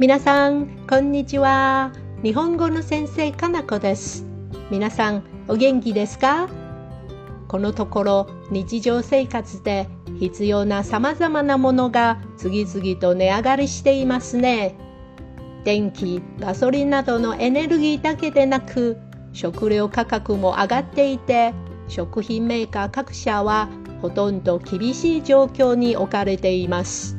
[0.00, 1.92] 皆さん、こんにちは。
[2.22, 4.24] 日本語の先生、かなこです。
[4.70, 6.48] 皆さん、お元気ですか？
[7.48, 9.88] このところ、日常生活で
[10.18, 14.74] 必要な様々なものが次々と値上がりしていますね。
[15.64, 18.96] 電気、ガソリンなどのエネルギーだけでなく、
[19.34, 21.52] 食料価格も上がっていて、
[21.88, 23.68] 食品メーカー各社は
[24.00, 27.18] ほとんど厳しい状況に置かれています。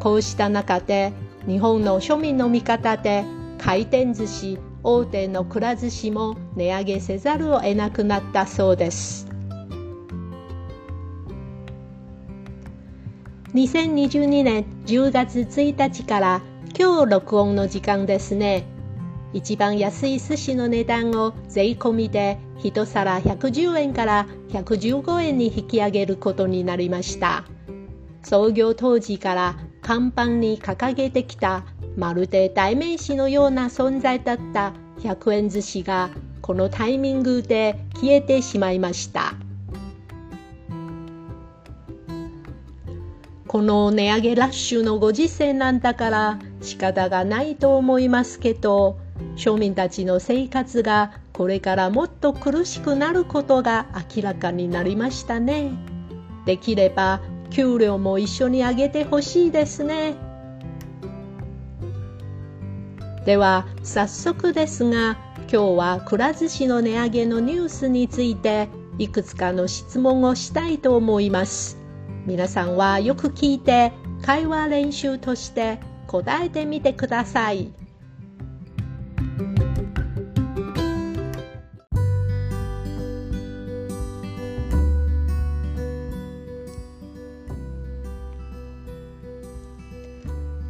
[0.00, 1.12] こうした中で、
[1.46, 3.24] 日本の庶民の味方で
[3.58, 9.28] 回転寿司大手のくら寿司も値上げせざるを得なくなったそうです。
[13.54, 16.42] 2022年10月1日から
[16.78, 18.64] 今日録音の時間ですね。
[19.32, 27.44] 一番安い寿司の値段を税込みで1皿110円から115円に引き上げることになりました。
[28.22, 31.64] 創業当時から看板に掲げてきた
[31.96, 39.34] まるで代名詞のような存在だった100円寿司がこのタイミングで消えてしまいました。
[43.52, 48.96] この値上げラッシュのご時世なんだから仕方がないと思いますけど
[49.36, 55.70] 庶民たちの生活がこれからもっと苦しくなることが明らかになりましたね。
[56.46, 57.20] できれば
[57.52, 60.14] 給料も一緒に上げてほしいですね。
[63.26, 71.78] では早速ですが今日はくら寿司の値上げのニュースについていくつかの質問をしたいと思います。
[72.26, 73.92] 皆さんはよく聞いて
[74.22, 77.72] 会話練習として答えてみてください。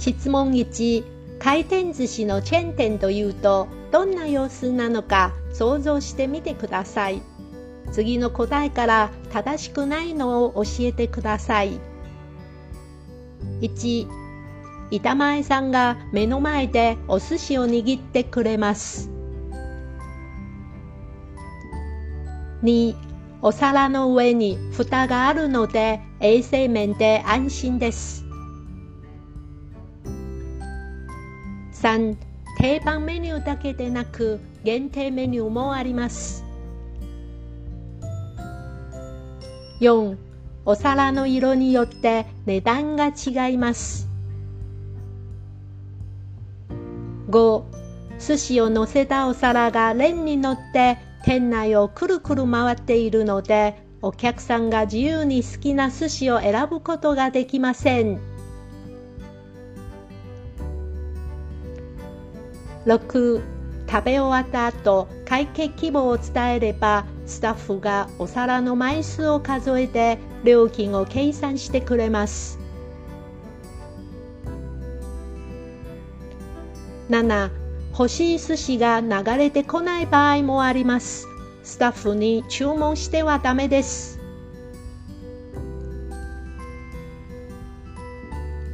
[0.00, 1.04] 質問1
[1.38, 7.20] 回転寿司のチェーン店というとどんな様子なのか想像してみてください。
[7.92, 11.78] 次の答えから正しくないのを教えてください。
[13.60, 14.08] 1
[14.90, 19.10] 板前さんが目の前でお寿司を握ってくれます。
[22.62, 22.94] 2
[23.42, 28.29] お皿の上に蓋があるので衛生面で安心です。
[31.80, 32.14] 3
[32.58, 36.44] 定番メニューだけでなく限定メニューもあります。
[39.80, 40.18] 4
[40.66, 44.10] お皿の色によって値段が違います。
[47.30, 47.62] 5
[48.18, 58.29] 寿司を乗せたお皿がレンに乗って店内をくるくる回っているのでお客さんが自由に好きな寿司を選ぶことができません。
[62.86, 63.42] 6
[63.90, 72.58] 食べ終わった後会計規模を伝えればスタッフがお皿の枚数を数えて料金を計算してくれます。
[77.10, 77.50] 7
[77.90, 81.26] 欲しい寿司が流れてこない場合もあります。
[81.64, 84.20] スタッフに注文してはダメです。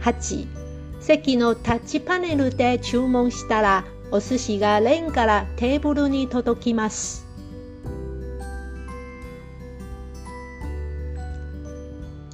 [0.00, 0.59] 8
[1.00, 7.26] 席のタッチパネルで注文したらお寿司がレンからテーブルに届きます。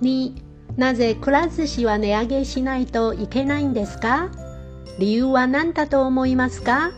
[0.03, 0.33] 2
[0.77, 4.31] なぜくら寿司は値上げしないといけないんですか？
[4.99, 6.91] 理由は何だと思いますか？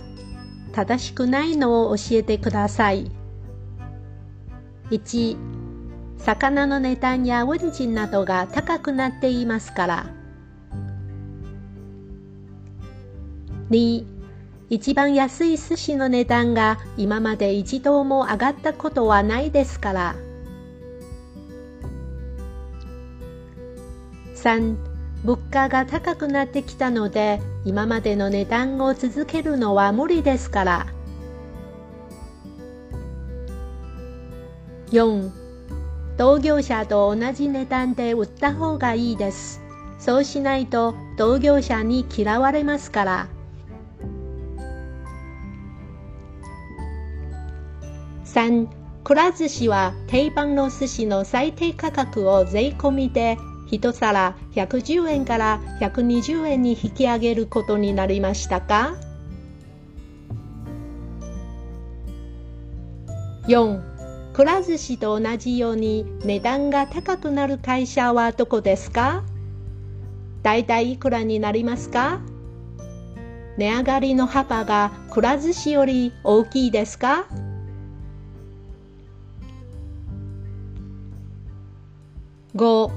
[0.72, 3.10] 正しくないのを教えてください。
[4.90, 5.36] 1
[6.16, 10.17] 魚の値段や運賃などが高くなっていますから。
[13.70, 14.04] 2
[14.70, 20.16] 一番安い寿司の値段が今まで一度も上がったことはないですから。
[24.34, 24.76] 3
[25.24, 30.86] 物価が高くなってきたので今までの値段を続けるのは無理ですから。
[34.90, 35.30] 4
[36.16, 39.60] 同業者と同じ値段で売った方がいいです。
[39.98, 43.37] そうしないと同業者に嫌われますから。
[48.38, 48.68] 3
[49.02, 53.36] くら寿司は定番の寿司の最低価格を税込みで
[53.72, 58.94] 1皿110円から120円に引き上げることになりましたか
[63.48, 69.24] ？4くら寿司と同じように値段が高くなる会社はどこですか？
[70.44, 72.20] だいたいいくらになりますか？
[73.56, 77.26] 値上がりの幅がくら寿司より大きいですか？
[82.56, 82.90] 5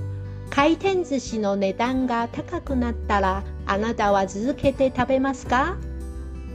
[0.50, 5.78] 回転寿司の値段が高くなったらあなたは続けて食べますか？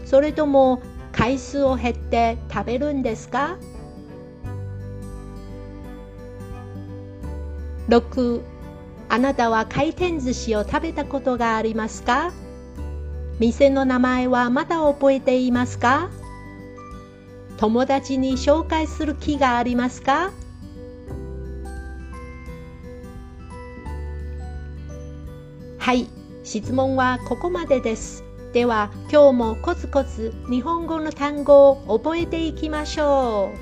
[0.04, 0.80] それとも
[1.12, 3.56] 回数を減って食べるんですか
[7.88, 8.42] ？6
[9.08, 12.32] あなたは回転寿司を食べたことがありますか？
[13.38, 16.10] 店の名前はまだ覚えていますか？
[17.56, 20.32] 友達に紹介する気がありますか？
[25.86, 26.08] はい
[26.42, 28.24] 質問はここまでです。
[28.52, 33.58] では今日もコツコツ日本語の単語を覚えていきましょう。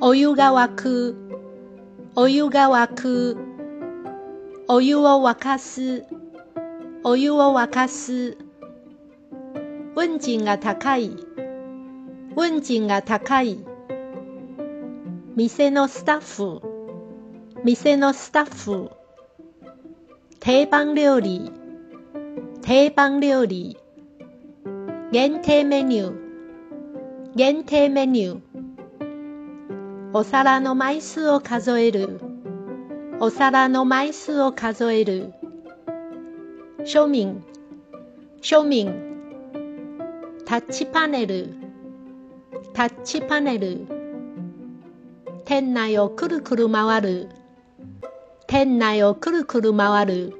[0.00, 1.16] お湯が沸く。
[2.16, 3.36] お湯が沸く。
[4.66, 6.04] お湯を沸かす。
[7.02, 8.36] お湯を沸かす。
[9.96, 11.16] 運賃が高い。
[12.36, 13.64] 運賃が高い。
[15.34, 16.60] 店のスタッフ。
[17.64, 18.90] 店のスタッフ。
[20.40, 21.50] 定番料理。
[22.60, 23.78] 定番料理。
[25.10, 26.14] 限定メニュー。
[27.34, 28.40] 限定メニュー。
[30.12, 32.20] お皿の枚数を数える。
[33.20, 35.32] お皿の枚数を数える。
[36.84, 37.44] 庶民
[38.40, 38.86] 庶民
[40.46, 41.54] タッチパネル
[42.72, 43.86] タッチパネル
[45.44, 47.28] 店内をくるくる回る
[48.46, 50.32] 店内をくるくる回る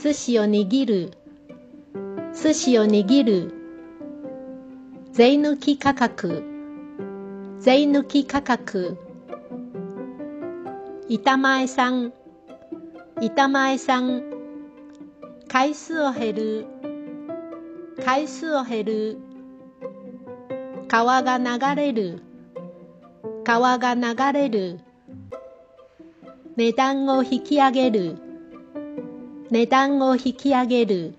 [0.00, 1.12] 寿司を握る
[2.32, 3.54] 寿司を握る
[5.12, 6.44] 税抜き価格
[7.58, 8.96] 税抜き価格
[11.08, 12.12] 板前さん
[13.20, 14.37] 板前さん
[15.48, 16.66] 回数を減る。
[18.04, 19.18] 回数を減る。
[20.88, 22.22] 川が流れる。
[23.44, 24.78] 川が流れる。
[26.56, 28.18] 値段を引き上げる。
[29.50, 31.14] 値段を引き上げる。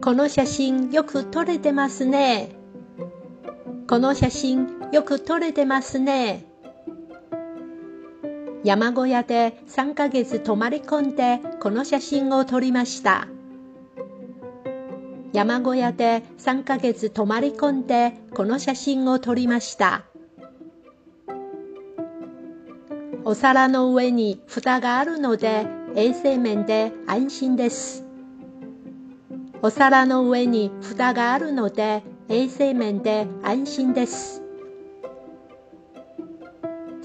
[0.00, 2.56] この写真よく撮れてますね。
[3.86, 6.51] この写真よく撮れてますね。
[8.64, 13.26] 山小屋で3ヶ月泊まり込んでこの写真を撮りました。
[15.32, 20.04] 山小屋で3ヶ月泊まり込んでこの写真を撮りました。
[23.24, 25.66] お皿の上に蓋があるので
[25.96, 28.04] 衛生面で安心です。
[29.60, 34.41] お皿の上に蓋があるので衛生面で安心です。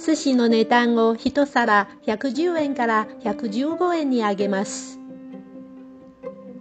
[0.07, 5.01] 寿司の値段を一皿110円から115円に上げます。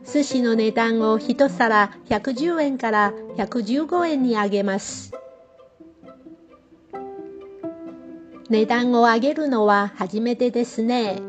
[0.04, 5.12] 寿司の値段を一皿110円から115円に上げます。
[8.50, 11.22] 値段を上げるのは初めてですね。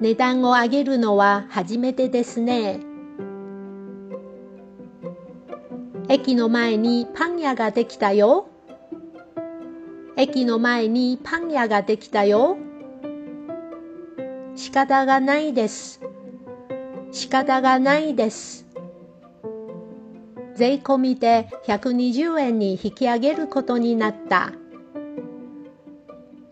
[0.00, 2.78] 値段を上げるのは初めてですね。
[6.08, 8.53] 駅の前にパン屋ができたよ。
[10.16, 12.56] 駅の前にパン屋ができたよ。
[14.54, 16.00] 仕方がないです。
[17.10, 18.64] 仕方がないです。
[20.54, 24.52] 税込みで120円に引き上げることになった。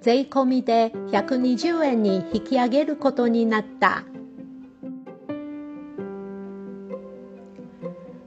[0.00, 4.02] 税込みで120円に引き上げることになった。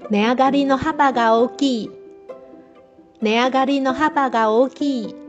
[0.10, 1.92] 値上がりの幅が大きい。
[3.22, 5.25] 値上がりの幅が大きい。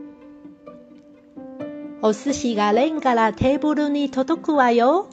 [1.99, 5.09] お寿司がレンからテーブルに届くわよ。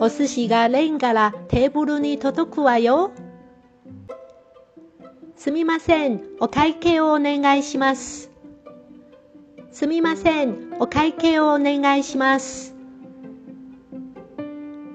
[0.00, 3.12] お寿司がレンからテーブルに届くわよ。
[5.36, 8.30] すみません、お会計をお願いします。
[9.70, 12.74] すみません、お会計をお願いします。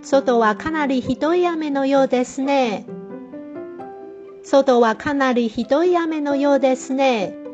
[0.01, 2.85] 外はかなりひどい雨のようですね。
[4.43, 7.44] 外はかなりひどい雨のようですね。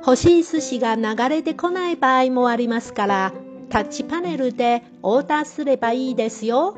[0.00, 3.32] 欲しい寿司が流れてこない場合もありますから、
[3.68, 6.76] タッチパネルでオーダーすればいいですよ。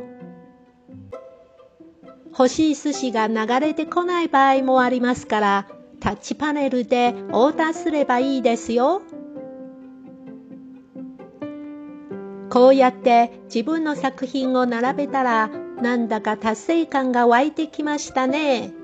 [2.31, 5.67] 欲しい寿司が流れてこない場合もありますから、
[6.00, 9.02] タッチパネルでオーダーすればいいですよ。
[12.50, 15.49] こうやって自分の作品を並べたら
[15.81, 18.75] なんだか達成感が湧いてきましたね。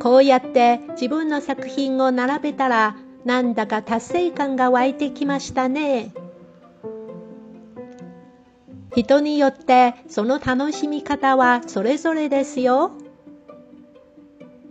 [0.00, 6.12] こうやって自分の作品を並べたらなんだか達成感が湧いてきましたね。
[8.96, 12.92] 人によってその楽しみ方はそれぞれですよ。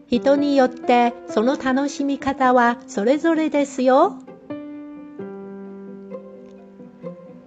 [0.07, 4.15] 人によってその楽しみ方はそれぞれですよ。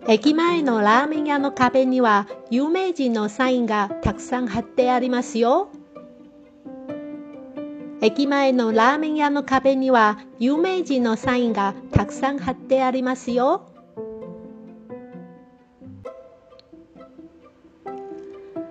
[0.06, 5.68] 駅前のラーメン屋の壁には有名人のサインがたくさん貼ってありますよ。
[8.04, 13.68] 駅前のラーメン屋の壁には有名人のサインがたくさん貼ってありますよ。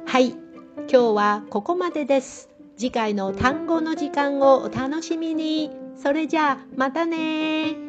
[0.06, 2.50] はい、今日はここまでです。
[2.76, 5.72] 次回の単語の時間をお楽しみに。
[5.96, 7.81] それじゃあ、またね